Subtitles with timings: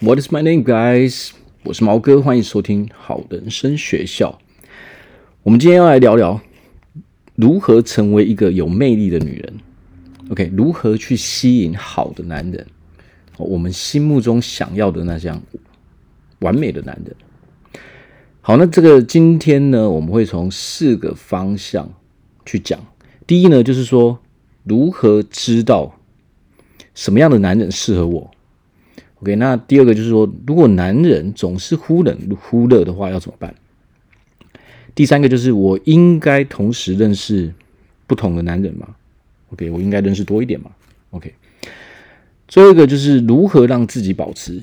[0.00, 1.30] What is my name, guys？
[1.64, 4.38] 我是毛哥，欢迎收听好人生学校。
[5.42, 6.40] 我们今天要来聊聊
[7.34, 9.54] 如何成为一个有魅力的女人。
[10.30, 12.64] OK，如何去吸引好的男人？
[13.38, 15.42] 我们心目中想要的那样
[16.38, 17.16] 完美的男人。
[18.40, 21.92] 好，那这个今天呢，我们会从四个方向
[22.46, 22.78] 去讲。
[23.26, 24.20] 第一呢，就是说
[24.62, 25.98] 如何知道
[26.94, 28.30] 什么样的男人适合我。
[29.20, 33.54] OK，那第二个就是说，如果男人总是忽冷忽热的话，要怎么办？
[34.94, 37.52] 第三个就是我应该同时认识
[38.06, 38.94] 不同的男人吗
[39.52, 40.70] ？OK，我应该认识多一点吗
[41.10, 41.34] ？OK，
[42.46, 44.62] 最后一个就是如何让自己保持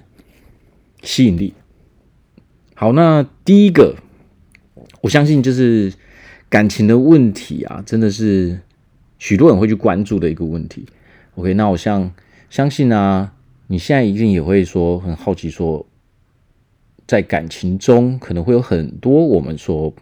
[1.03, 1.53] 吸引力。
[2.73, 3.95] 好，那第一个，
[5.01, 5.93] 我相信就是
[6.49, 8.59] 感情的问题啊，真的是
[9.19, 10.85] 许多人会去关注的一个问题。
[11.35, 12.11] OK，那我像
[12.49, 13.33] 相信啊，
[13.67, 15.85] 你现在一定也会说很好奇，说
[17.07, 19.93] 在感情中可能会有很多我们说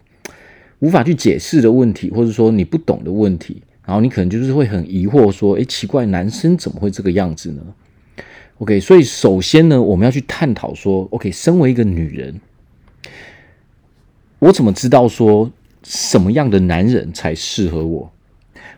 [0.80, 7.62] 无法去解释的问题，或者说你不懂的问题，然后你可能就是会很疑惑说，诶，奇怪，男生怎么会这个样子呢
[8.58, 12.40] ？OK，所以首先呢，我们要去探讨说，OK，身为一个女人。
[14.40, 15.50] 我怎么知道说
[15.82, 18.12] 什么样的男人才适合我？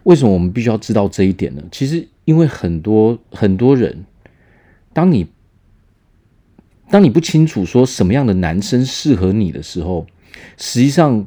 [0.04, 1.62] 为什么我们必须要知道这一点呢？
[1.72, 4.04] 其实，因为很多很多人，
[4.96, 5.26] 当你
[6.88, 10.06] 当你不清楚说什么样的男生适合你的时候，
[10.56, 11.26] 实际上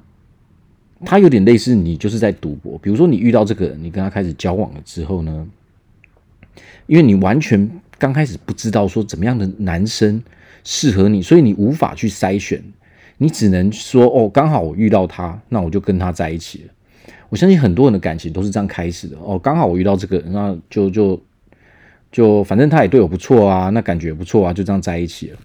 [1.06, 2.80] 他有点类似你就是在赌博。
[2.80, 5.48] 比如说，你遇到这个人，你跟他开始交往了之后呢，
[6.88, 10.20] 因为你完全刚开始不知道说怎么样的男生
[10.64, 12.64] 适合你，所以你无法去筛选。
[13.20, 16.74] 你只能说哦，刚好我遇到他，那我就跟他在一起了。
[17.30, 19.38] 我相信很多人的感情都是这样开始的哦。
[19.38, 21.22] 刚好我遇到这个，那就就
[22.12, 25.38] 就反正他也对我不错啊，那感觉也不错啊，就这样在一起了。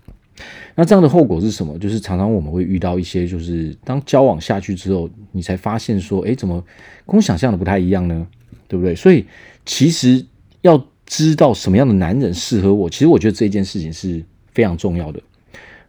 [0.75, 1.79] 那这样的后果是什么？
[1.79, 6.61] 就是常常我们会遇到一些，就是当交往下去之后，你才发现说，哎，怎么
[7.07, 8.27] 跟我想象的不太一样呢？
[8.67, 8.95] 对不对？
[8.95, 9.24] 所以
[9.64, 10.24] 其实
[10.63, 15.20] 要知道什么样的男人适合我，其实我觉得这件事情是非常重要的。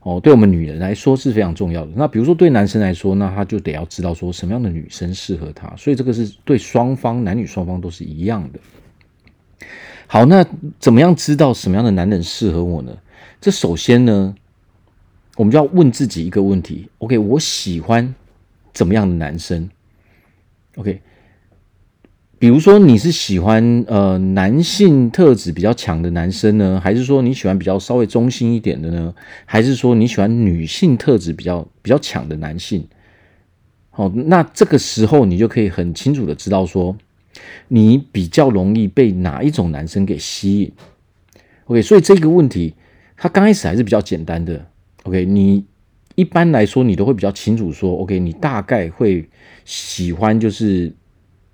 [0.01, 1.91] 哦，对我们女人来说是非常重要的。
[1.95, 5.73] 那比如说对男生来说，那他就得要知道说什么样的女生适合他。
[5.75, 8.59] 所以这个是对双方男女双方都是一样的。
[10.07, 10.45] 好，那
[10.79, 12.95] 怎么样知道什么样的男人适合我呢？
[13.41, 14.35] 这首先呢，
[15.35, 18.13] 我们就要问自己一个问题：OK，我喜欢
[18.73, 19.69] 怎么样的男生
[20.75, 21.01] ？OK。
[22.37, 29.15] 比如说，你是喜欢呃男性特质比较强的男生呢，还是说你喜欢比较稍微中性一点的呢？
[29.45, 32.87] 还是说你喜欢女性特质比较比较强的男性？
[33.89, 36.95] 好，那这个时候你就可以很清楚的知道说，
[37.67, 40.71] 你比较容易被哪一种男生给吸引。
[41.65, 42.73] OK，所以这个问题
[43.17, 44.65] 它刚开始还是比较简单的。
[45.03, 45.65] OK，你
[46.15, 49.27] 一般来说你都会比较清楚说，OK，你大概会
[49.63, 50.93] 喜欢就是。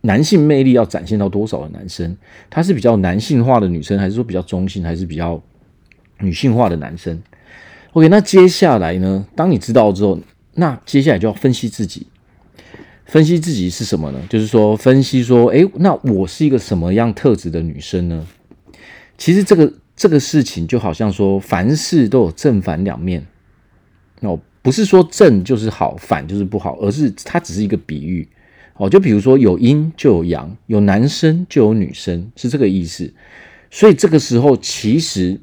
[0.03, 2.17] 男性魅力要展现到多少的男生？
[2.49, 5.39] 他是比较男性化的女生，还是说比较中性，还是比较
[6.21, 7.21] 女性化的男生
[7.93, 9.23] ？OK，那接下来呢？
[9.35, 10.19] 当你知道之后，
[10.55, 12.07] 那接下来就要分析自己。
[13.11, 14.21] 分析自己是什么呢？
[14.29, 18.25] 就是说，分析说，诶，那我是一个什么样特质的女生呢？
[19.17, 23.27] 其实这个这个事情就好像说，凡事都有正反两面。
[24.21, 28.25] 哦，不是说正就是好，反就是不好，而是它只是一个比喻。
[28.77, 33.13] 哦，就比如说有阴就有阳，有男生就有女生，是这个意思。
[33.69, 35.37] 所以这个时候，其实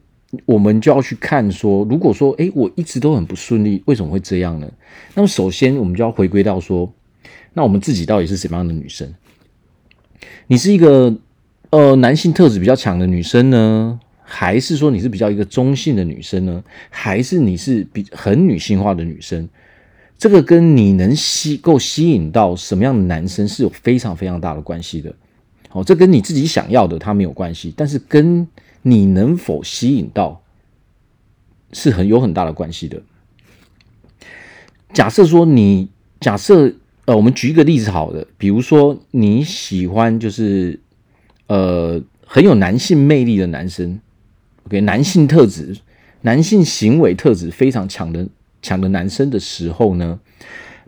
[0.47, 4.67] 我们就要去看说，如果说，诶，我一直都很不顺利，为什么会这样呢？
[5.15, 6.91] 那么首先，我们就要回归到说，
[7.59, 9.13] 那我们自己到底是什么样的女生？
[10.47, 11.13] 你是一个
[11.71, 16.63] 呃男性特质比较强的女生呢，还是说你是比较一个中性的女生呢？
[16.89, 19.49] 还是你是比很女性化的女生？
[20.17, 25.13] 这个跟你能吸够吸引到什么样的男生是有非常非常大的关系的。
[25.69, 28.47] 好，这跟你自己想要的他没有关系，但是跟
[28.83, 30.41] 你能否吸引到
[31.73, 33.03] 是很有很大的关系的。
[34.93, 35.89] 假设说你
[36.21, 36.73] 假设
[37.09, 40.79] 呃，我们举一个例子好的，比如说你喜欢就是
[41.47, 43.99] 呃很有男性魅力的男生
[44.67, 45.75] ，OK，男性特质、
[46.21, 48.29] 男性行为特质非常强的。
[48.61, 50.19] 强的男生的时候呢，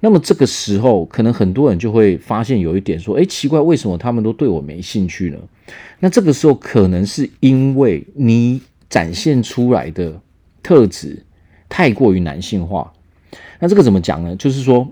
[0.00, 5.38] 那么这个时候可能很多人就会发现有一点说，诶，奇怪，为什么他们都对我没兴趣呢？
[6.00, 10.20] 那这个时候可能是因为你展现出来的
[10.62, 11.24] 特质
[11.68, 12.92] 太过于男性化。
[13.60, 14.34] 那这个怎么讲呢？
[14.34, 14.86] 就是说，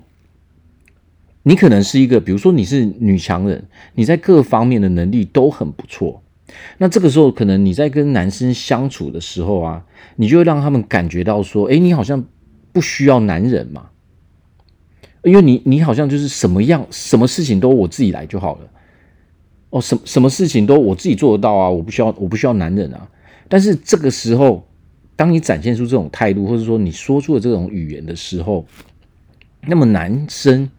[1.48, 3.64] 你可能是一个，比如说你是女强人，
[3.94, 6.22] 你在各方面的能力都很不错
[6.76, 9.82] 那这个时候，可能你在跟男生相处的时候啊，
[10.16, 12.22] 你就会让他们感觉到说，诶，你好像
[12.70, 13.88] 不需要男人嘛，
[15.24, 18.68] 因为你你好像就是什么样，什么事情都我自己来就好了。
[19.70, 23.08] 哦，什什么事情都我自己做得到啊，我不需要我不需要男人啊。
[23.48, 24.68] 但是这个时候，
[25.16, 28.66] 当你展现出这种态度，或者说你说出了这种语言的时候，
[29.66, 30.70] 那么男生，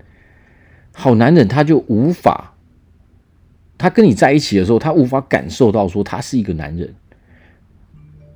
[1.00, 2.54] 好男人他就无法。
[3.78, 6.94] 他跟你在一起的时候，他无法感受到说他是一个男人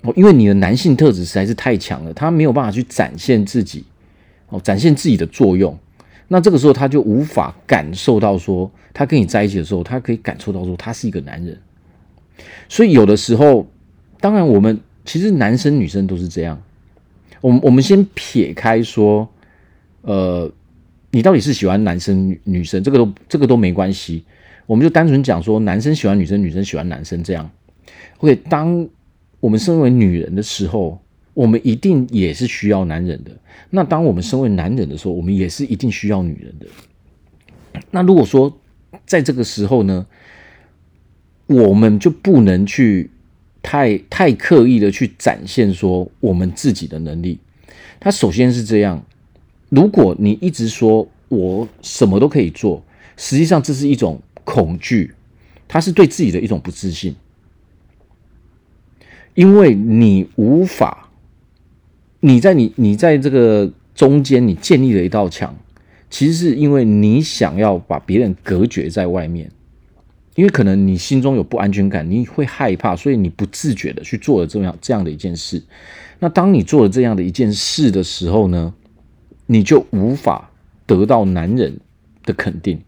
[0.04, 3.84] 哦，因为你的男性特质实在是太强了，他没有办法去展现自己
[4.48, 5.78] 哦，展现自己的作用。
[6.30, 11.60] 那这个时候他就无法感受到说，他跟你在一起的时候，他可以感受到说他是一个男人。
[12.70, 13.68] 所以有的时候，
[14.22, 16.62] 当然我们其实男生女生都是这样。
[17.42, 19.28] 我们我们先撇开说，
[20.04, 20.50] 呃，
[21.16, 24.26] 你到底是喜欢男生女女生，这个都这个都没关系。
[24.66, 27.48] 我们就单纯讲说，男生喜欢女生，女生喜欢男生这样。
[28.18, 28.90] OK，当
[29.40, 31.00] 我们身为女人的时候，
[31.36, 33.30] 我们一定也是需要男人的。
[33.70, 36.66] 那当我们身为男人的时候，我们也是一定需要女人的。
[37.92, 38.60] 那如果说
[39.06, 40.04] 在这个时候呢，
[41.46, 43.12] 我们就不能去
[43.62, 47.38] 太太刻意的去展现说我们自己的能力。
[48.00, 49.06] 他首先是这样，
[49.74, 52.84] 如果你一直说我什么都可以做，
[53.18, 54.22] 实际上这是一种。
[54.46, 55.14] 恐惧，
[55.70, 57.16] 它是对自己的一种不自信，
[59.36, 61.10] 因为你无法，
[62.20, 65.56] 你在你你在这个中间，你建立了一道墙，
[66.10, 69.50] 其实是因为你想要把别人隔绝在外面，
[70.36, 75.64] 因为可能你心中有不安全感，你会害怕，所以你不自觉的去做了这样这样的一件事。
[76.20, 78.74] 那当你做了这样的一件事的时候呢，
[79.54, 80.50] 你就无法
[80.88, 81.80] 得到男人
[82.26, 82.82] 的肯定。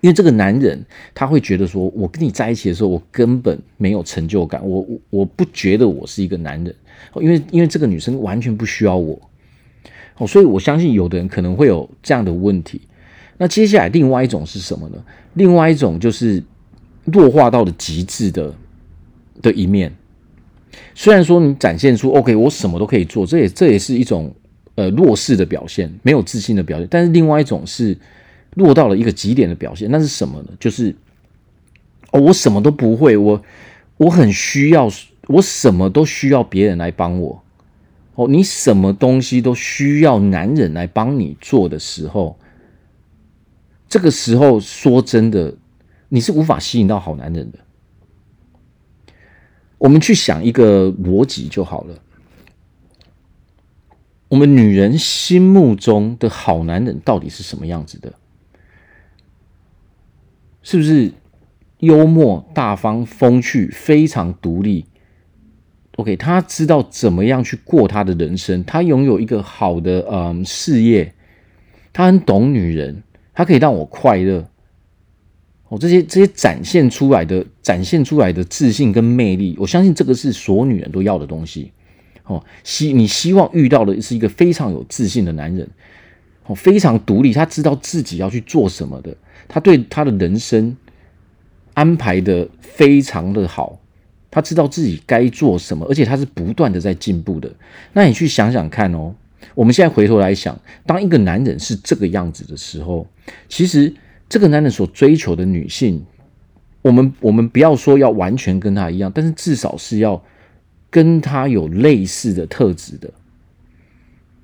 [0.00, 6.74] 因为这个男人他会觉得说，我跟你在一起的时候，我根本没有成就感，我我我不觉得我是一个男人，
[7.16, 9.20] 因为因为这个女生完全不需要我，
[10.16, 12.80] 哦，所以我相信有的人可能会有这样的问题。
[13.36, 15.04] 那接下来另外一种是什么呢？
[15.34, 16.42] 另外一种就是
[17.04, 18.54] 弱化到了极致的
[19.42, 19.92] 的一面。
[20.94, 24.34] 虽然说你展现出 OK，我什么都可以做，这也这也是一种
[24.80, 26.88] 呃弱势的表现，没有自信的表现。
[26.90, 27.96] 但是另外一种是。
[28.56, 30.48] 落到了一个极点的表现，那是什么呢？
[30.58, 30.92] 就是
[32.10, 33.40] 哦，我什么都不会，我
[33.96, 34.90] 我很需要，
[35.28, 37.40] 我什么都需要别人来帮我。
[38.16, 42.36] 哦，你什么东西都需要男人来帮你做的时候，
[43.88, 45.54] 这个时候说真的，
[46.08, 47.58] 你是无法吸引到好男人的。
[49.78, 51.94] 我们去想一个逻辑就好了。
[54.30, 58.14] 我们女人心目中的好男人到底是什么样子的？
[60.62, 61.12] 是不是
[61.78, 64.86] 幽默、大方、风趣、非常独立
[65.96, 71.12] ？OK，他知道怎么样去过他的人生，他拥有一个好的嗯事业，
[71.92, 73.02] 他很懂女人，
[73.34, 74.48] 他可以让我快乐。
[75.70, 81.72] 哦，这些这些展现出来的、展现出来的自信跟魅力，我相信这个是所有女人都要的东西。
[82.30, 85.68] 哦，希你希望遇到的是一个非常有自信的男人，
[86.46, 89.14] 哦，非常独立，他知道自己要去做什么的。
[89.48, 90.76] 他对他的人生
[91.74, 93.80] 安排的非常的好，
[94.30, 97.50] 他知道自己该做什么，而且他是不断的在进步的。
[97.92, 99.12] 那你去想想看哦，
[99.56, 103.04] 我们现在回头来想，当一个男人是这个样子的时候，
[103.48, 103.92] 其实
[104.28, 106.04] 这个男人所追求的女性，
[106.82, 110.22] 我们我们不要说要完全跟他一样，但是至少是要
[110.90, 113.10] 跟他有类似的特质的。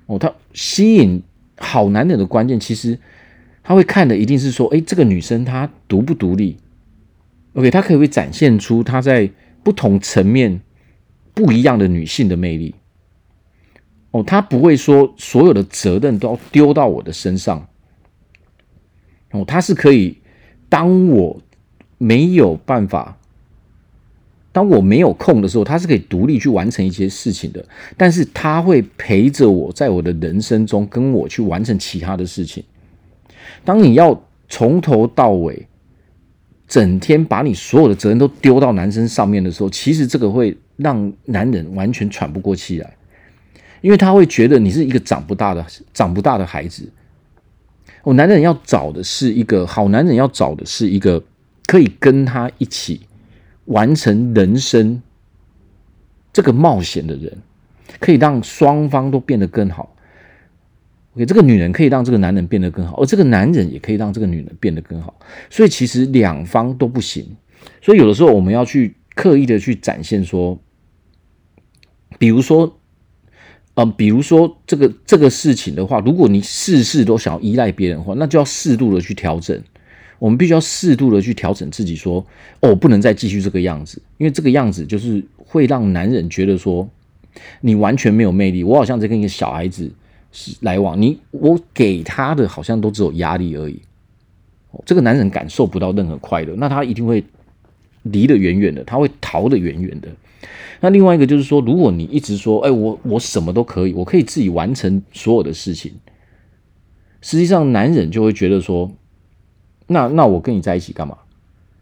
[0.07, 1.21] 哦，他吸引
[1.57, 2.97] 好男人的关键其实。
[3.63, 6.55] 他会看的一定是说，哎，这个女生她独不独立
[7.51, 9.29] ？OK，她可不可以展现出她在
[9.61, 10.61] 不同层面
[11.33, 12.73] 不一样的女性的魅力。
[14.11, 17.67] 哦，她不会说所有的责任都要丢到我的身上。
[19.31, 20.17] 哦，他是可以，
[20.69, 21.41] 当我
[21.97, 23.17] 没有办法，
[24.57, 27.63] 当我没有空的时候，他是可以独立去完成一些事情的。
[27.95, 32.63] 但是他会陪着我在我的人生中，跟我去完成其他的事情。
[33.63, 35.67] 当你要从头到尾，
[36.67, 42.97] 整天把你所有的责任都丢到男生上面的时候，其实这个会让男人完全喘不过气来，
[43.81, 46.91] 因为他会觉得你是一个长不大的、长不大的孩子。
[48.01, 51.23] 我男人要找的是一个好男人，要找的是一个
[51.67, 53.01] 可以跟他一起
[53.67, 55.01] 完成人生
[56.33, 57.37] 这个冒险的人，
[57.99, 59.95] 可以让双方都变得更好。
[61.13, 65.19] OK，这个女人可以让这个男人变得更好，而这个男人也可以让这个女人变得更好。
[65.49, 67.35] 所以其实两方都不行。
[67.81, 70.59] 所以有的时候我们要去刻意的去展现说，
[72.19, 72.79] 比如说，
[73.73, 79.59] 嗯，比如说这个这个事情的话，如果你事事都想要依赖别人的话，那就要适度的去调整。
[80.19, 82.25] 我们必须要适度的去调整自己，说，
[82.59, 86.87] 哦，不能再继续这个样子，因为这个样子就是会让男人觉得说，
[87.61, 89.91] 你完全没有魅力，我好像在跟一个小孩子
[90.61, 93.79] 来往，你我给他的好像都只有压力而已。
[94.85, 97.23] 这个男人感受不到任何快乐，那他一定会
[98.03, 100.07] 离得远远的，他会逃得远远的。
[100.81, 105.93] 那另外一个就是说，如果你一直说，哎，我我什么都可以，我可以自己完成所有的事情，
[107.21, 108.91] 实际上男人就会觉得说，
[109.87, 111.17] 那那我跟你在一起干嘛？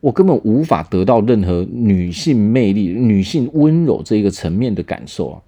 [0.01, 5.41] 我根本无法得到任何女性魅力、女性温柔这一个层面的感受啊！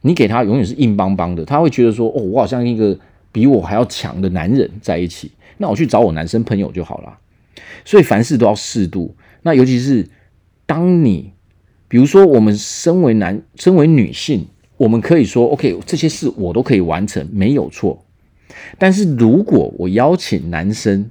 [0.00, 2.98] 你给他永远是硬邦邦的，他会觉得说，哦，我好像一个
[3.30, 5.30] 比我还要强的男人在一起。
[5.58, 7.18] 那我去找我男生朋友就好了，
[7.84, 9.14] 所以凡事都要适度。
[9.42, 10.08] 那尤其是
[10.66, 11.30] 当你，
[11.86, 18.04] 比如说我们身为男，身为女性，我们可以说 OK，这些事我都可以完成，没有错。
[18.78, 21.08] 但是如果我邀请男生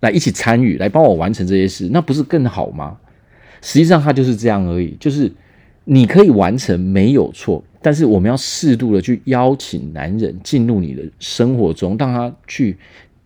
[0.00, 2.98] 来一起参与，来帮我完成这些事，那不是更好吗？
[3.62, 5.32] 实际上，他就是这样而已，就是
[5.84, 7.62] 你可以完成，没有错。
[7.80, 12.76] 但是我们要适度的去邀请男人进入你的生活中，让他去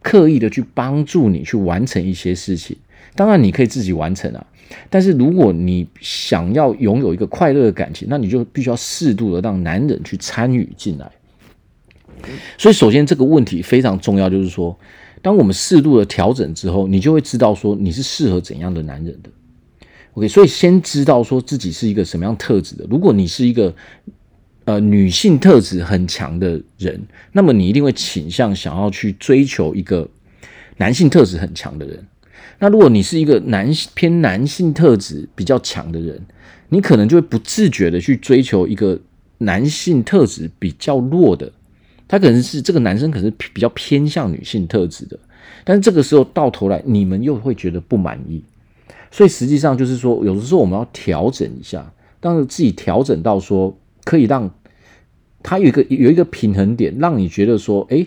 [0.03, 2.77] 刻意的去帮助你去完成一些事情。
[3.15, 4.47] 当然你可以自己完成啊，
[4.89, 11.11] 但是如果你想要拥有一个快乐的感情，那你就必须要适度的让男人去参与进来。
[12.59, 14.79] 所以首先这个问题非常重要，就是说，
[15.23, 19.31] 当我们适度的调整之后，你就会知道说你是适合怎样的男人的。
[20.15, 22.87] OK，所以先知道说自己是一个什么样特质的。
[22.91, 23.75] 如果你是一个
[24.65, 27.01] 呃，女性特质很强的人，
[27.33, 30.09] 那么你一定会倾向想要去追求一个
[30.77, 32.07] 男性特质很强的人。
[32.59, 36.21] 那如果你是一个男性偏男性特质比较强的人，
[36.69, 39.01] 你可能就会不自觉的去追求一个
[39.39, 41.51] 男性特质比较弱的。
[42.11, 45.17] 他可能是这个男生，可能是比较偏向女性特质的。
[45.63, 48.43] 但是这个时候到头来，你们又会觉得不满意。
[49.13, 54.51] 所以实际上就是说，有的时候我们要调整一下，当自己调整到说可以让。
[55.43, 58.07] 他有一个有一个平衡点，让你觉得说，诶，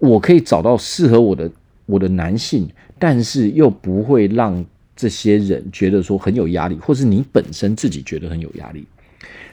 [0.00, 1.48] 我可以找到适合我的
[1.86, 4.64] 我的男性，但是又不会让
[4.96, 8.84] 这些人觉得说很有压力，或是你本身自己觉得很有压力。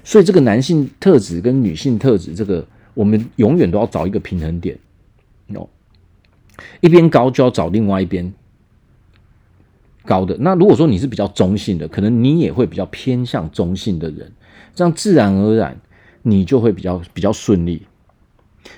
[0.03, 4.77] 所以这个男性特质跟女性特质，这个我们永远都要找一个平衡点。
[5.55, 5.67] 哦，
[6.79, 8.33] 一边高就要找另外一边
[10.05, 10.37] 高的。
[10.39, 14.31] 那如果说你是比较中性的，可能你也会比较偏向中性的人，
[14.73, 15.79] 这样自然而然。
[16.23, 17.81] 你就会比较比较顺利，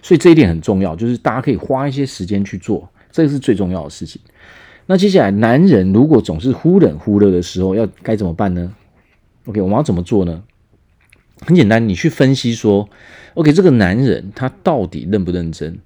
[0.01, 4.21] 所以这一点很重要，就是大家可以花一些时间去做，这个是最重要的事情。
[4.85, 8.73] 那接下来，男人如果总是忽冷忽热的时候，要该怎么办呢
[9.47, 10.41] ？OK，我们要怎么做呢？
[11.45, 12.87] 很简单，你去分析说
[13.33, 15.77] ，OK，这个男人他到底认不认真？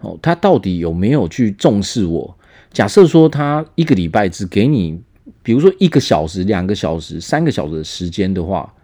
[0.00, 2.36] 哦，他到底有没有去重视我？
[2.72, 5.00] 假设说他一个礼拜只给你，
[5.42, 8.74] 比如说一个小时、两个小时、三个小时的时间的话。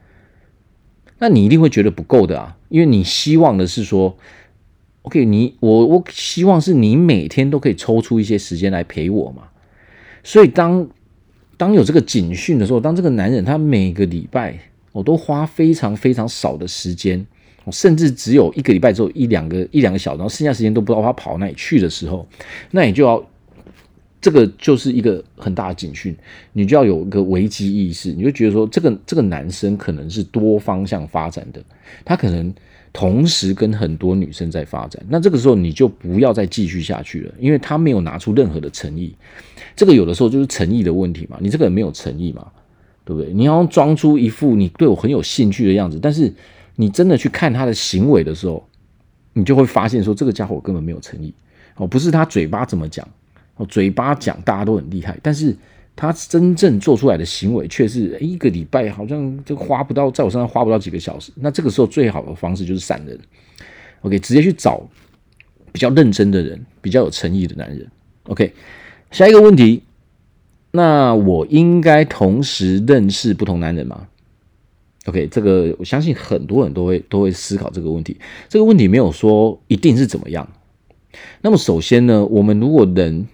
[1.20, 4.16] 那你一定会觉得不够的啊，因为你希望的是说
[5.02, 9.42] ，OK，你我我希望是你每天都可以抽出一些时间来陪我嘛。
[10.22, 10.88] 所以当
[11.56, 14.56] 当有这个警讯的时候，当这个男人他每个礼拜
[14.98, 17.24] 我都花非常非常少的时间，
[17.70, 22.26] 甚至只有一个礼拜只有一两个一两个小时，然后剩下时间都不知道他跑哪里去的时候，
[22.72, 23.24] 那你就要。
[24.20, 26.14] 这个就是一个很大的警讯，
[26.52, 31.62] 你就要有一个危机意识，你就觉得说，这个这个男生可能是多方向发展的，
[32.04, 32.52] 他可能
[32.92, 39.14] 同时跟很多女生在发展，那这个时候你就不要再继续下去了，因为他没有拿出任何的诚意，
[39.76, 42.44] 这个有的时候就是诚意的问题嘛，你这个人没有诚意嘛，
[43.08, 43.32] 对不对？
[43.32, 46.30] 你要装出一副你对我很有兴趣的样子，但是
[46.76, 48.62] 你真的去看他的行为的时候，
[49.32, 51.32] 你就会发现说，这个家伙根本没有诚意
[51.76, 53.08] 哦，不是他嘴巴怎么讲
[53.56, 53.64] 哦。
[53.64, 55.56] 嘴巴讲大家都很厉害，但是
[55.96, 61.32] 他真正做出来的行为却是一个礼拜好像就花不到，在我身上花不到几个小时。
[61.36, 63.18] 那这个时候最好的方式就是闪人
[64.02, 64.86] ，OK，直接去找
[65.72, 67.90] 比较认真的人，比较有诚意的男人。
[68.24, 68.52] OK，
[69.10, 69.82] 下一个问题，
[70.70, 74.06] 那我应该同时认识不同男人吗
[75.06, 78.18] ？OK，这个我相信很多人都会都会思考这个问题。
[78.48, 80.46] 这个问题没有说一定是怎么样。
[81.40, 83.26] 那么首先呢，我们如果人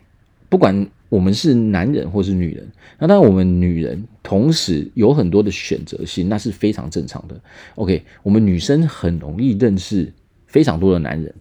[0.48, 7.40] 不管我们是男人或是女人，那当然我们女人同时有很多的选择性，那是非常正常的。
[7.74, 10.12] OK，我们女生很容易认识
[10.46, 11.34] 非常多的男人，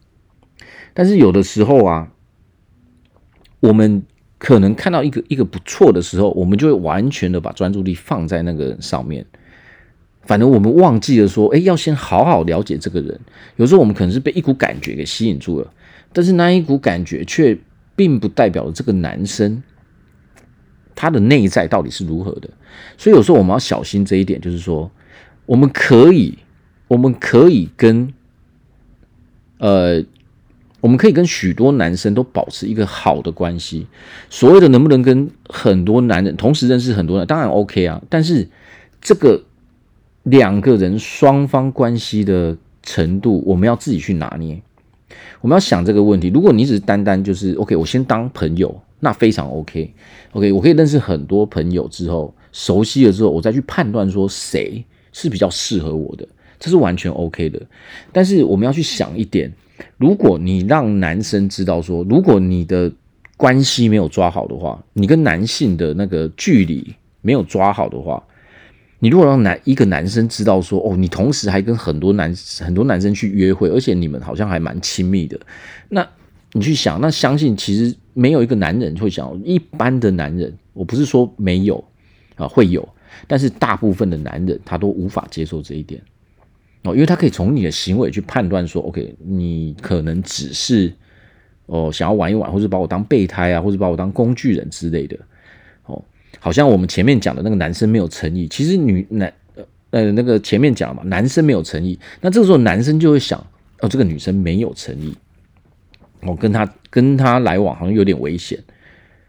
[0.95, 2.11] 但是有的时候啊，
[3.59, 4.03] 我们
[4.43, 9.25] 可能看到一个一个不错的时候，我们就会完全的把专注力放在那个人上面。
[10.23, 13.17] 反正我们忘记了说，哎，要先好好了解这个人。
[13.55, 15.73] 有时候我们可能是被一股感觉给吸引住了，
[16.11, 17.57] 但是那一股感觉却
[17.95, 19.63] 并不代表了这个男生
[20.93, 22.49] 他的内在到底是如何的。
[22.97, 24.91] 所以有时候我们要小心这一点，就是说，
[25.45, 26.37] 我们可以，
[26.89, 28.13] 我们可以跟，
[29.59, 30.03] 呃。
[30.83, 33.87] 我们可以跟许多男生都保持一个好的关系。
[34.29, 38.01] 所谓的能不能跟很多男人同时认识很多人，当然 OK 啊。
[38.09, 38.45] 但是
[39.01, 39.41] 这个
[40.23, 44.61] 两个人双方关系的程度，我们要自己去拿捏。
[45.39, 46.27] 我们要想这个问题。
[46.27, 49.93] 如果你只是单单就是 OK，我先当朋友，那非常 OK。
[50.33, 56.27] OK，我可以认识很多朋友之后，熟悉了之后，我再去判断说谁是比较适合我的，
[56.59, 57.61] 这是完全 OK 的。
[58.11, 59.49] 但是我们要去想一点。
[59.97, 62.91] 如果你让男生知道说，如果你的
[63.37, 68.23] 关系没有抓好的话，你跟男性的那个距离没有抓好的话，
[68.99, 75.39] 你如果让男一个男生知道说，哦，你同时还跟很多男很多男生去约会，而且你们好像还蛮亲密的，
[75.89, 76.07] 那
[76.53, 81.83] 你去想，那相信其实没有一个男人会想，一般的男人，我不是说没有
[82.35, 82.87] 啊，会有，
[83.27, 85.99] 但是大部分的男人他都无法接受这一点。
[86.83, 90.93] 哦，因为他可以从你的行为去判断说，OK，你可能只是
[91.65, 95.17] 哦想要玩一玩，或者把我当备胎啊，或者把我当工具人之类的。
[95.85, 96.03] 哦，
[96.39, 99.33] 好像我们前面讲的那个男生没有诚意，其实女男
[99.91, 103.39] 呃那个前面讲了嘛，男生没有诚意，那这个时候男生就会想，
[103.79, 105.15] 哦，这个女生没有诚意，
[106.21, 108.61] 我、跟他跟他来往好像有点危险。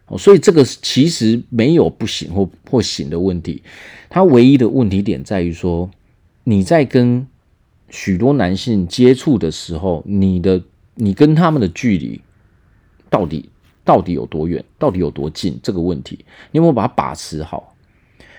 [0.07, 3.63] 哦，所以这个其实没有不行或或行的问题，
[4.11, 5.89] 他唯一的问题点在于说
[6.43, 7.27] 你在跟
[7.95, 10.61] 许多男性接触的时候，你的
[10.97, 12.21] 你跟他们的距离
[13.09, 13.49] 到底
[13.85, 15.57] 到底有多远，到底有多近？
[15.63, 17.77] 这个问题，你有没有把它把持好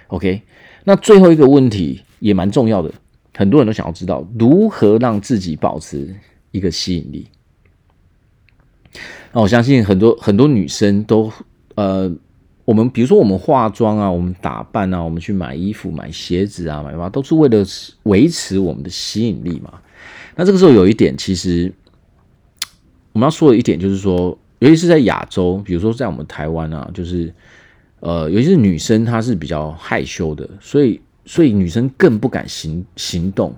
[0.07, 0.41] ？OK，
[0.83, 2.93] 那最后一个问题也蛮重要的，
[3.33, 6.13] 很多人都想要知道如何让自己保持
[6.51, 7.27] 一个吸引力。
[9.31, 11.31] 那我相信很多很多女生都
[11.75, 12.13] 呃。
[12.65, 17.63] 我们比如说，我们化妆啊，我们打扮啊，我们去买衣服、买鞋子啊，买什么，都是为了
[18.03, 19.71] 维持我们的吸引力嘛。
[20.35, 21.71] 那这个时候有一点，其实
[23.13, 27.33] 我们要说的一点就是说，尤其是在亚洲，比如说在我们台湾啊，就是
[27.99, 30.99] 呃，尤其是女生，她是比较害羞的，所以。
[31.25, 33.51] 所以女生更不敢行行动，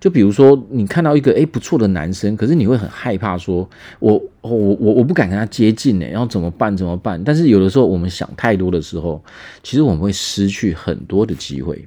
[0.00, 3.68] 就比如说你看到一个诶不错的男生，可是你会很害怕说，
[4.00, 6.76] 我我我我不敢跟他接近呢，然后怎么办？
[6.76, 7.22] 怎么办？
[7.22, 9.22] 但是有的时候我们想太多的时候，
[9.62, 11.86] 其实我们会失去很多的机会。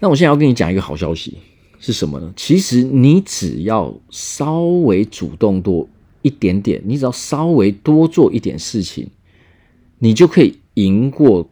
[0.00, 1.36] 那我现在要跟你讲一个好消息
[1.78, 2.32] 是什么呢？
[2.34, 5.86] 其实你只要稍微主动多
[6.22, 9.10] 一点点，你只要稍微多做一点事情，
[9.98, 11.50] 你就可以赢过。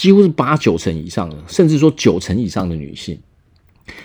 [0.00, 3.18] 几乎是八九成以上的，甚至说九成以上的女性，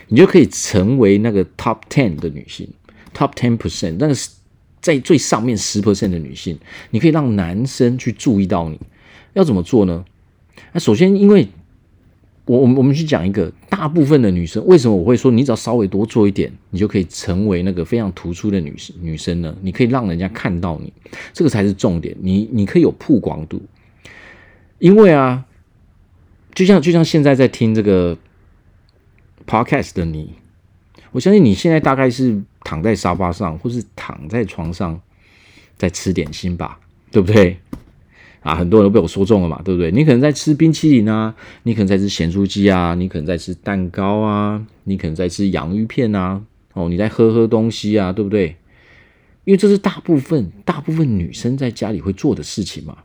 [0.09, 2.67] 你就可以成为那个 top ten 的女性
[3.15, 4.13] ，top ten percent，那个
[4.81, 8.77] 在最上面十 percent 的女性，你可以让男生去注意到你。
[9.35, 10.03] 要怎么做呢？
[10.73, 11.47] 那首先，因为
[12.43, 19.55] 我我们我们去讲一个，大部分的女生为什么我会说，你只要稍微多做一点，你就可以成为那个非常突出的女女生呢？
[19.61, 20.91] 你可以让人家看到你，
[21.31, 22.13] 这个才是重点。
[22.19, 23.61] 你你可以有曝光度，
[24.79, 25.44] 因为啊。
[26.55, 28.17] 就像就像现在在听这个
[29.45, 30.33] podcast 的你，
[31.11, 34.99] 我相信你现在大概是躺在沙发上，或是躺在床上，
[35.77, 36.79] 在吃点心吧，
[37.11, 37.57] 对不对？
[38.39, 39.91] 啊，很多人都被我说中了嘛，对不对？
[39.91, 46.41] 你可能在吃冰淇淋啊，你可能在吃咸酥鸡啊，你可能在吃蛋糕啊，你可能在吃洋芋片啊，
[46.73, 48.55] 哦，你在喝喝东西啊，对不对？
[49.43, 52.99] 因为这是大部分大部分女生在家里会做的事情嘛。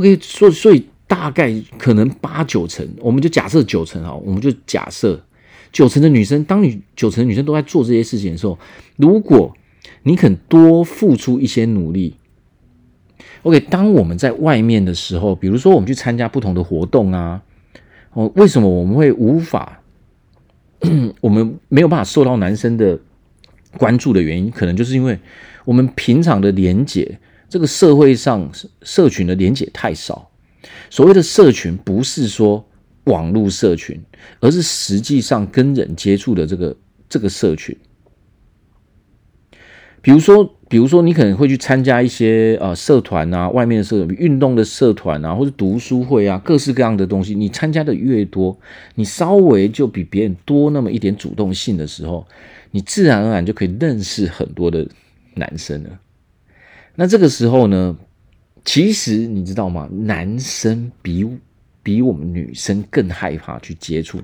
[0.00, 5.22] OK，所以所以大概可能八九成，我们就假设九成哈，我们就假设
[5.70, 8.58] 九成的女生，当你九成的女生都在做这些事情的时候，
[8.96, 9.54] 如果
[10.04, 12.16] 你肯多付出一些努力
[13.42, 17.42] ，OK，当我们在外面的时候，比如说我们去参加不同的活动啊，
[18.14, 19.82] 哦，为什么我们会无法，
[21.20, 22.98] 我们没有办法受到男生的
[23.76, 25.18] 关注的原因，可能就是因为
[25.66, 27.18] 我们平常的连接。
[27.50, 28.50] 这个社会上
[28.82, 30.30] 社群的连接太少。
[30.88, 32.64] 所谓的社群，不是说
[33.04, 34.00] 网络社群，
[34.40, 36.76] 而是实际上跟人接触的这个
[37.08, 37.76] 这个社群。
[40.02, 47.34] 比如说，比如说，你可能会去参加一些呃社团啊，外面的社团、运动的社团啊，或者读书会啊，各式各样的东西。
[47.34, 48.58] 你参加的越多，
[48.94, 52.26] 你稍微就比别人多那么一点主动性的时候，
[52.70, 54.88] 你自然而然就可以认识很多的
[55.34, 55.90] 男生了。
[57.00, 57.96] 那这个时候呢，
[58.62, 59.88] 其实你知道吗？
[59.90, 61.26] 男生比
[61.82, 64.20] 比我们女生更害怕去接触，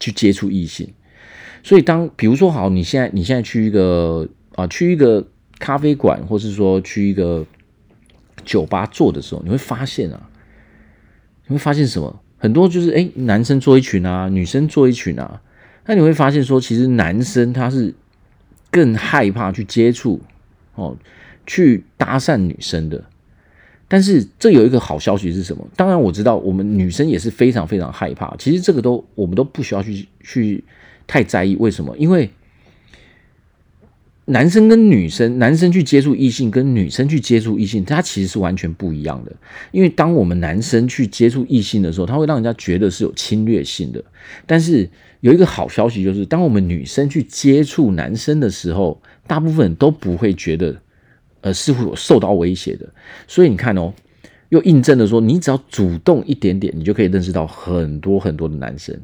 [0.00, 0.92] 去接触异性。
[1.62, 5.24] 所以当比如说好，你现在你现在去一个啊，去一个
[5.60, 7.46] 咖啡馆，或是说去一个
[8.44, 10.28] 酒吧坐的时候，你会发现啊，
[11.46, 12.20] 你会发现什么？
[12.38, 15.40] 很多就是哎，男生坐一群啊，女生坐一群啊。
[15.86, 17.94] 那你会发现说，其实男生他是
[18.72, 20.20] 更害怕去接触
[20.74, 20.96] 哦，
[21.46, 23.04] 去搭讪女生的。
[23.88, 25.66] 但是这有一个好消息是什么？
[25.76, 28.34] 当然我知道，我们女生也是非常非常害怕。
[28.38, 30.64] 其实这个都我们都不需要去去
[31.06, 31.56] 太在意。
[31.56, 31.96] 为什么？
[31.98, 32.30] 因为。
[34.26, 39.30] 男生跟女生，男生去接触异性，跟女生去接触异性，它其实是完全不一样的。
[39.70, 44.02] 因为当我们男生去接触异性的时候，他会让人家觉得是有侵略性的。
[44.46, 44.88] 但是
[45.20, 50.80] 有一个好消息就是，当我们女生去接触男生的时候，大部分都不会觉得，
[51.44, 52.88] 呃，似乎有受到威胁的。
[53.28, 53.92] 所以你看哦，
[54.48, 58.98] 又印证了说，你只要主动一点点，你就可以认识到很多很多的男生。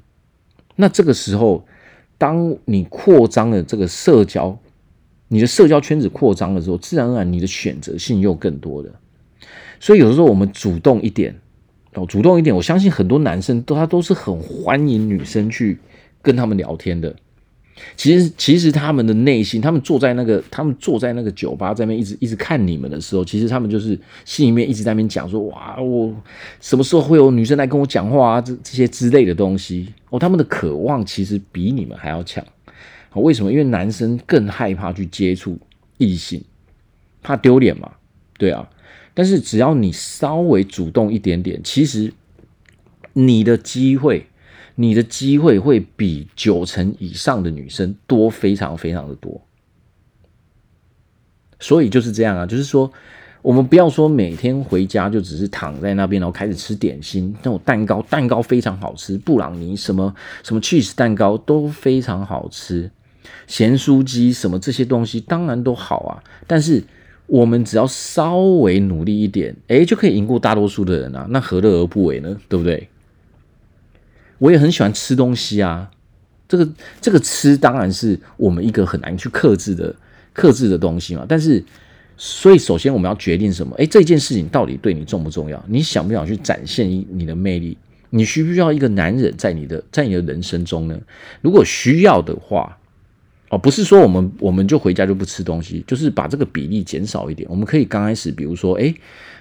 [0.74, 1.64] 那这个时候，
[2.18, 4.58] 当你扩张了这个社交。
[5.32, 8.90] 你的社交圈子扩张的时候，自然而然你的选择性又更多了。
[9.78, 11.32] 所以有的时候我们主动一点
[11.94, 15.78] 哦，主动一点，我相信很多男生都他都是很欢迎女生去
[16.20, 17.14] 跟他们聊天的。
[17.96, 26.14] 其实其实他们的内心，他们坐在那个他们坐在那个酒吧在那边一直一直看你们的时候，其实他们就是心里面一直在那边讲说：哇，我
[26.60, 28.40] 什么时候会有女生来跟我讲话啊？
[28.40, 32.44] 这这些之类的东西哦，他们的渴望其实比你们还要强。
[33.14, 33.50] 为什么？
[33.50, 35.58] 因为男生更害怕去接触
[35.98, 36.40] 异性，
[37.22, 37.90] 怕丢脸嘛，
[38.38, 38.68] 对啊。
[39.12, 42.12] 但是只要你稍微主动一点点，其实
[43.12, 44.26] 你的机会，
[44.80, 49.38] 你的机会会比九成以上的女生多，非常非常的多。
[51.58, 52.90] 所以就是这样啊，就是说，
[53.42, 62.90] 我们不要说每天回家就只是躺在那边，然后开始吃点心，那种蛋糕，蛋糕非常好吃，布朗尼什么什么 cheese 蛋糕都非常好吃。
[63.46, 66.82] 咸酥鸡什么这些东西当然都好啊，但是
[67.26, 72.34] 我们只要稍微努力一点，诶，就可以赢过大多数的人啊，那何乐而不为呢？
[72.48, 72.88] 对不对？
[74.40, 75.88] 我也很喜欢吃东西啊，
[76.48, 76.68] 这个
[77.00, 79.94] 这个吃当然是我们一个很难去克制的
[80.32, 81.24] 克制的东西嘛。
[81.28, 81.62] 但是，
[82.16, 83.76] 所以首先我们要决定什么？
[83.76, 85.64] 诶，这件事情到底对你重不重要？
[85.68, 87.78] 你想不想去展现你的魅力？
[88.10, 90.98] 你需不需要一个男人在你的在你的人生中呢？
[91.40, 92.76] 如果需要的话。
[93.52, 97.48] 哦，不是说我们我们就回家就不吃东西，就是把这个比例减少一点。
[97.50, 98.94] 我们可以刚开始，比如说，诶，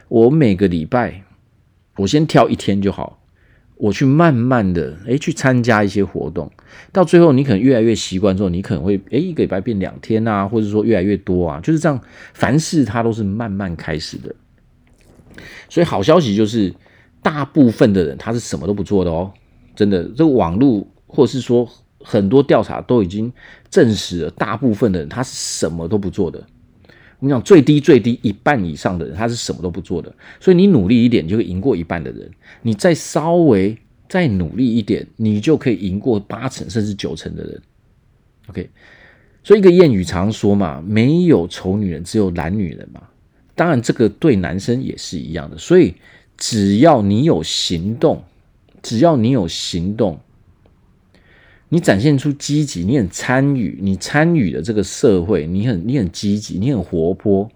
[0.07, 1.21] 我每个礼拜
[1.95, 3.18] 我先挑一天就好，
[3.79, 6.51] 我去慢慢的诶去参加一些活动，
[6.91, 11.99] 到最后你可能越来越习惯之后，你可能会诶一个礼拜变两天啊，或者说越来越多啊，就是这样。
[12.33, 14.35] 凡事它都是慢慢开始的，
[15.69, 16.73] 所以好消息就是，
[17.23, 19.31] 大部分的人他是什么都不做的哦，
[19.75, 21.67] 真的，这个网络或者是说。
[22.01, 23.29] 很多调查都已经
[23.69, 26.41] 证实了，大部分的人他是什么都不做的。
[27.19, 30.13] 我们讲最低最低一半以上的人，他是什么都不做的。
[30.39, 32.25] 所以你努力一点，就会赢过一半的人；
[32.61, 33.77] 你再稍微
[34.07, 37.61] 再努力一点，你就可以赢过八成甚至九成的人。
[38.47, 38.69] OK，
[39.43, 43.01] 所以一个谚语常说嘛，没有丑女人，只有懒女人嘛。
[43.53, 45.57] 当然，这个对男生也是一样的。
[45.57, 45.93] 所以
[46.37, 48.23] 只要你有行动，
[48.81, 50.17] 只要你有行动。
[51.69, 57.49] 你展现出积极，你很参与，你参与了这个社会，你很你很积极，你很活泼，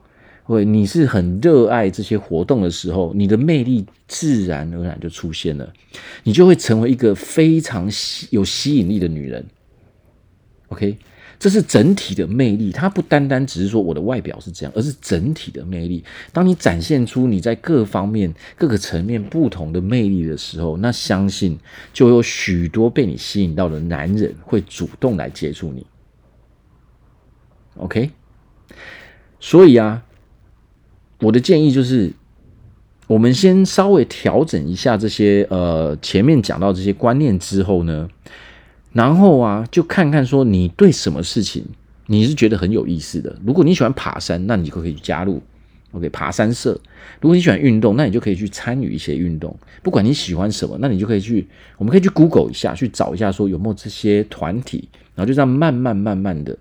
[0.43, 5.73] 或你是很热爱这些活动的时候，你的魅力自然而然就出现了，
[6.23, 7.89] 你就会成为一个非常
[8.29, 9.45] 有吸引力的女人。
[10.67, 10.97] OK。
[11.43, 16.01] 这是整体的魅力，它不单单只是说我的外表是这样，而是整体的魅力。
[16.31, 21.59] 当你展现出你在各方面、各个层面不同的魅力的时候，那相信
[21.91, 25.85] 就有许多被你吸引到的男人会主动来接触你。
[27.75, 28.09] OK，
[29.41, 30.01] 所以啊，
[31.19, 32.13] 我的建议就是，
[33.05, 38.07] 我们先稍微调整一下这些呃前面讲到这些观念之后呢。
[38.93, 41.65] 然后啊，就看看说你对什么事情
[42.05, 43.35] 你是觉得很有意思的。
[43.45, 45.41] 如果你喜欢爬山，那你就可以加入
[45.93, 46.79] OK 爬山社。
[47.19, 49.55] 如果你喜欢运动，那你就可以去参与一些运动。
[49.81, 54.87] 不管你喜欢什么，那你就可以去，我们可以去 Google 一下，去找一下说有没有这些团体。
[55.15, 56.57] 然后就这样慢慢慢慢的，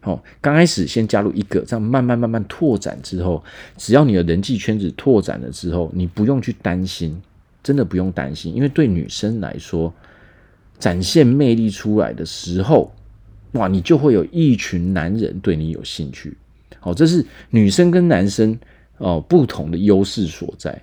[0.00, 3.42] 好，刚开始先加入一个，这样慢慢慢慢拓展之后，
[3.76, 7.20] 只要你的人际圈子拓展了之后，你不用去担心，
[7.62, 9.92] 真的不用担心，因为对女生来说。
[10.80, 12.92] 展现魅力出来的时候，
[13.52, 16.36] 哇，你就会有一群男人对你有兴趣。
[16.80, 18.58] 好，这是女生跟男生
[18.98, 20.82] 哦不同的优势所在。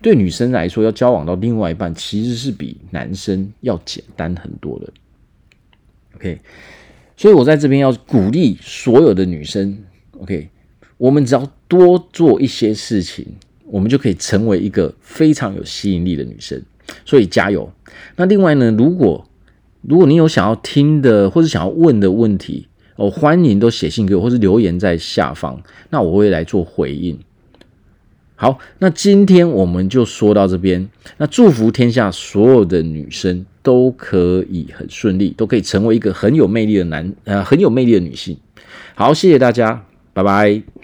[0.00, 4.92] 对女生来说，要交往到另外一半，其实是比男生要简单很多的。
[6.14, 6.38] OK，
[7.16, 9.76] 所以我在这边要鼓励所有的女生
[10.20, 10.48] ，OK，
[10.96, 13.26] 我们只要多做一些事情，
[13.64, 16.62] 我们就可以成为一个非常有吸引力的女生。
[17.04, 17.72] 所以加油！
[18.16, 19.26] 那另外呢，如果
[19.82, 27.18] 如果你有想要听的或者想要问的问题哦，欢迎都写信给我，或是留言在下方，那我会来做回应。
[28.36, 30.88] 好，那今天我们就说到这边。
[31.16, 38.36] 那祝福天下所有的女生都可以很顺利，都可以成为一个很有魅力的男，呃，很有魅力的女性。
[38.94, 40.81] 好，谢谢大家，拜拜。